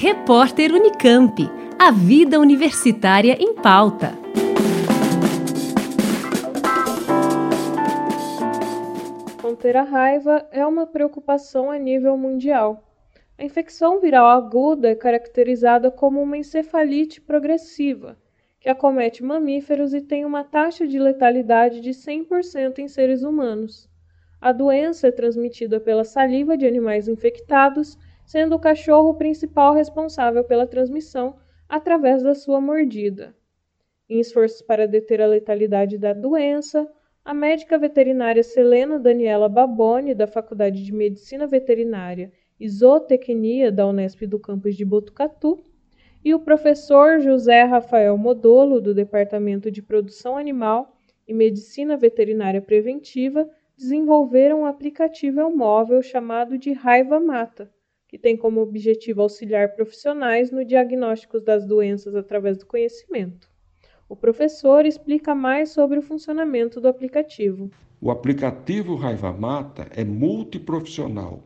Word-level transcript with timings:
Repórter 0.00 0.72
Unicamp. 0.72 1.50
A 1.76 1.90
vida 1.90 2.38
universitária 2.38 3.32
em 3.32 3.52
pauta. 3.52 4.12
Conter 9.42 9.76
a 9.76 9.82
raiva 9.82 10.46
é 10.52 10.64
uma 10.64 10.86
preocupação 10.86 11.68
a 11.68 11.76
nível 11.76 12.16
mundial. 12.16 12.80
A 13.36 13.42
infecção 13.42 14.00
viral 14.00 14.28
aguda 14.28 14.88
é 14.88 14.94
caracterizada 14.94 15.90
como 15.90 16.22
uma 16.22 16.38
encefalite 16.38 17.20
progressiva, 17.20 18.16
que 18.60 18.68
acomete 18.68 19.24
mamíferos 19.24 19.92
e 19.92 20.00
tem 20.00 20.24
uma 20.24 20.44
taxa 20.44 20.86
de 20.86 21.00
letalidade 21.00 21.80
de 21.80 21.90
100% 21.90 22.78
em 22.78 22.86
seres 22.86 23.24
humanos. 23.24 23.90
A 24.40 24.52
doença 24.52 25.08
é 25.08 25.10
transmitida 25.10 25.80
pela 25.80 26.04
saliva 26.04 26.56
de 26.56 26.64
animais 26.64 27.08
infectados, 27.08 27.98
sendo 28.28 28.56
o 28.56 28.58
cachorro 28.58 29.08
o 29.08 29.14
principal 29.14 29.72
responsável 29.72 30.44
pela 30.44 30.66
transmissão 30.66 31.36
através 31.66 32.22
da 32.22 32.34
sua 32.34 32.60
mordida. 32.60 33.34
Em 34.06 34.20
esforços 34.20 34.60
para 34.60 34.86
deter 34.86 35.22
a 35.22 35.26
letalidade 35.26 35.96
da 35.96 36.12
doença, 36.12 36.86
a 37.24 37.32
médica 37.32 37.78
veterinária 37.78 38.42
Selena 38.42 38.98
Daniela 38.98 39.48
Baboni, 39.48 40.14
da 40.14 40.26
Faculdade 40.26 40.84
de 40.84 40.92
Medicina 40.92 41.46
Veterinária 41.46 42.30
e 42.60 42.68
Zootecnia 42.68 43.72
da 43.72 43.86
Unesp 43.86 44.26
do 44.26 44.38
campus 44.38 44.76
de 44.76 44.84
Botucatu, 44.84 45.64
e 46.22 46.34
o 46.34 46.40
professor 46.40 47.20
José 47.20 47.62
Rafael 47.62 48.18
Modolo, 48.18 48.78
do 48.78 48.92
Departamento 48.92 49.70
de 49.70 49.80
Produção 49.80 50.36
Animal 50.36 50.98
e 51.26 51.32
Medicina 51.32 51.96
Veterinária 51.96 52.60
Preventiva, 52.60 53.48
desenvolveram 53.74 54.60
um 54.60 54.66
aplicativo 54.66 55.48
móvel 55.48 56.02
chamado 56.02 56.58
de 56.58 56.72
Raiva 56.74 57.18
Mata, 57.18 57.70
que 58.08 58.18
tem 58.18 58.36
como 58.36 58.60
objetivo 58.60 59.22
auxiliar 59.22 59.74
profissionais 59.74 60.50
no 60.50 60.64
diagnóstico 60.64 61.38
das 61.38 61.64
doenças 61.64 62.16
através 62.16 62.58
do 62.58 62.66
conhecimento. 62.66 63.48
O 64.08 64.16
professor 64.16 64.86
explica 64.86 65.34
mais 65.34 65.70
sobre 65.70 65.98
o 65.98 66.02
funcionamento 66.02 66.80
do 66.80 66.88
aplicativo. 66.88 67.70
O 68.00 68.10
aplicativo 68.10 68.96
Raiva 68.96 69.32
Mata 69.32 69.86
é 69.90 70.02
multiprofissional. 70.02 71.42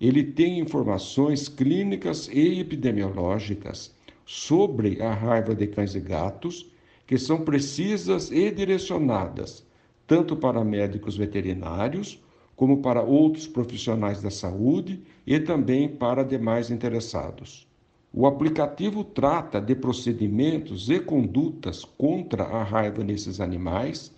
Ele 0.00 0.24
tem 0.24 0.58
informações 0.58 1.48
clínicas 1.48 2.28
e 2.32 2.58
epidemiológicas 2.58 3.94
sobre 4.24 5.00
a 5.00 5.12
raiva 5.12 5.54
de 5.54 5.66
cães 5.66 5.94
e 5.94 6.00
gatos 6.00 6.72
que 7.06 7.18
são 7.18 7.44
precisas 7.44 8.32
e 8.32 8.50
direcionadas 8.50 9.64
tanto 10.12 10.36
para 10.36 10.62
médicos 10.62 11.16
veterinários, 11.16 12.22
como 12.62 12.76
para 12.76 13.02
outros 13.02 13.48
profissionais 13.48 14.22
da 14.22 14.30
saúde 14.30 15.02
e 15.26 15.40
também 15.40 15.88
para 15.88 16.22
demais 16.22 16.70
interessados. 16.70 17.66
O 18.14 18.24
aplicativo 18.24 19.02
trata 19.02 19.60
de 19.60 19.74
procedimentos 19.74 20.88
e 20.88 21.00
condutas 21.00 21.84
contra 21.84 22.44
a 22.44 22.62
raiva 22.62 23.02
nesses 23.02 23.40
animais 23.40 24.14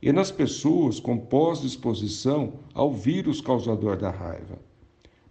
e 0.00 0.12
nas 0.12 0.30
pessoas 0.30 1.00
com 1.00 1.18
pós-exposição 1.18 2.52
ao 2.72 2.92
vírus 2.92 3.40
causador 3.40 3.96
da 3.96 4.10
raiva, 4.10 4.60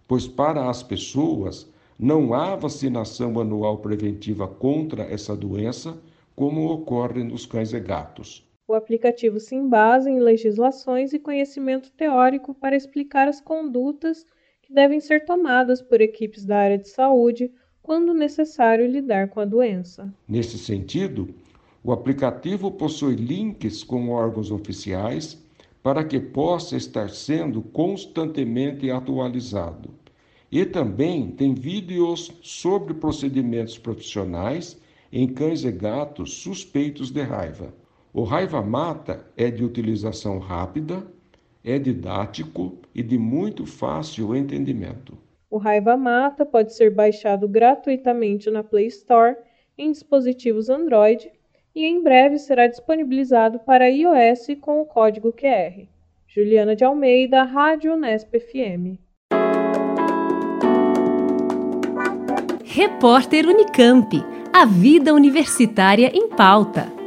pois 0.06 0.28
para 0.28 0.68
as 0.68 0.82
pessoas 0.82 1.66
não 1.98 2.34
há 2.34 2.56
vacinação 2.56 3.40
anual 3.40 3.78
preventiva 3.78 4.46
contra 4.46 5.04
essa 5.04 5.34
doença, 5.34 5.98
como 6.36 6.70
ocorre 6.70 7.24
nos 7.24 7.46
cães 7.46 7.72
e 7.72 7.80
gatos. 7.80 8.49
O 8.70 8.74
aplicativo 8.74 9.40
se 9.40 9.56
embasa 9.56 10.08
em 10.08 10.20
legislações 10.20 11.12
e 11.12 11.18
conhecimento 11.18 11.90
teórico 11.90 12.54
para 12.54 12.76
explicar 12.76 13.26
as 13.26 13.40
condutas 13.40 14.24
que 14.62 14.72
devem 14.72 15.00
ser 15.00 15.24
tomadas 15.24 15.82
por 15.82 16.00
equipes 16.00 16.44
da 16.44 16.56
área 16.56 16.78
de 16.78 16.88
saúde 16.88 17.50
quando 17.82 18.14
necessário 18.14 18.86
lidar 18.86 19.28
com 19.30 19.40
a 19.40 19.44
doença. 19.44 20.14
Nesse 20.28 20.56
sentido, 20.56 21.34
o 21.82 21.90
aplicativo 21.90 22.70
possui 22.70 23.16
links 23.16 23.82
com 23.82 24.08
órgãos 24.10 24.52
oficiais 24.52 25.36
para 25.82 26.04
que 26.04 26.20
possa 26.20 26.76
estar 26.76 27.10
sendo 27.10 27.62
constantemente 27.62 28.88
atualizado. 28.88 29.90
E 30.48 30.64
também 30.64 31.32
tem 31.32 31.54
vídeos 31.54 32.30
sobre 32.40 32.94
procedimentos 32.94 33.76
profissionais 33.76 34.80
em 35.12 35.26
cães 35.26 35.64
e 35.64 35.72
gatos 35.72 36.34
suspeitos 36.34 37.10
de 37.10 37.22
raiva. 37.22 37.74
O 38.12 38.24
Raiva 38.24 38.60
Mata 38.60 39.24
é 39.36 39.50
de 39.50 39.64
utilização 39.64 40.40
rápida, 40.40 41.06
é 41.64 41.78
didático 41.78 42.78
e 42.92 43.04
de 43.04 43.16
muito 43.16 43.64
fácil 43.64 44.34
entendimento. 44.34 45.16
O 45.48 45.58
Raiva 45.58 45.96
Mata 45.96 46.44
pode 46.44 46.74
ser 46.74 46.92
baixado 46.92 47.46
gratuitamente 47.48 48.50
na 48.50 48.64
Play 48.64 48.86
Store 48.86 49.36
em 49.78 49.92
dispositivos 49.92 50.68
Android 50.68 51.30
e 51.72 51.84
em 51.84 52.02
breve 52.02 52.38
será 52.38 52.66
disponibilizado 52.66 53.60
para 53.60 53.88
iOS 53.88 54.58
com 54.60 54.80
o 54.80 54.86
código 54.86 55.32
QR. 55.32 55.86
Juliana 56.26 56.74
de 56.74 56.84
Almeida, 56.84 57.44
Rádio 57.44 57.94
Unesp 57.94 58.28
FM. 58.38 58.98
Repórter 62.64 63.46
Unicamp. 63.46 64.16
A 64.52 64.64
vida 64.64 65.14
universitária 65.14 66.10
em 66.12 66.28
pauta. 66.28 66.99